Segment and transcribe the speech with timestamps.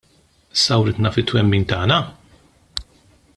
[0.61, 1.99] Sawritna fit-twemmin tagħna?